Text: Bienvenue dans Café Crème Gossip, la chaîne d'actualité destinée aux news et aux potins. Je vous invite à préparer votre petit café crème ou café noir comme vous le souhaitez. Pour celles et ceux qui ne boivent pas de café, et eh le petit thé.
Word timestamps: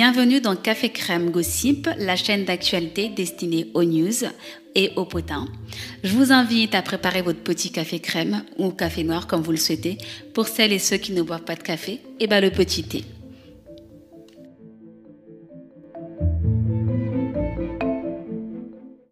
Bienvenue 0.00 0.40
dans 0.40 0.54
Café 0.54 0.90
Crème 0.90 1.32
Gossip, 1.32 1.88
la 1.98 2.14
chaîne 2.14 2.44
d'actualité 2.44 3.08
destinée 3.08 3.66
aux 3.74 3.82
news 3.82 4.28
et 4.76 4.92
aux 4.94 5.06
potins. 5.06 5.46
Je 6.04 6.12
vous 6.14 6.30
invite 6.30 6.76
à 6.76 6.82
préparer 6.82 7.20
votre 7.20 7.40
petit 7.40 7.72
café 7.72 7.98
crème 7.98 8.44
ou 8.58 8.70
café 8.70 9.02
noir 9.02 9.26
comme 9.26 9.42
vous 9.42 9.50
le 9.50 9.56
souhaitez. 9.56 9.98
Pour 10.34 10.46
celles 10.46 10.72
et 10.72 10.78
ceux 10.78 10.98
qui 10.98 11.10
ne 11.10 11.22
boivent 11.22 11.42
pas 11.42 11.56
de 11.56 11.64
café, 11.64 11.94
et 12.20 12.28
eh 12.30 12.40
le 12.40 12.50
petit 12.50 12.84
thé. 12.84 13.02